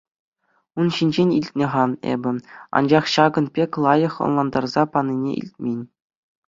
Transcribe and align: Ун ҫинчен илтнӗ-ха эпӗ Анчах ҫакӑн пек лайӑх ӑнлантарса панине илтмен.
Ун 0.83 0.87
ҫинчен 0.99 1.33
илтнӗ-ха 1.35 1.83
эпӗ 2.13 2.31
Анчах 2.81 3.05
ҫакӑн 3.17 3.45
пек 3.59 3.71
лайӑх 3.89 4.15
ӑнлантарса 4.31 4.83
панине 4.97 5.31
илтмен. 5.41 5.81